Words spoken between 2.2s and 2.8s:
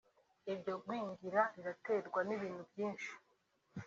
n’ibintu